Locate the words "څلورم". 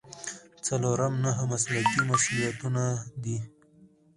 0.65-1.13